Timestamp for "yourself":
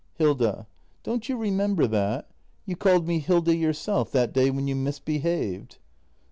3.55-4.11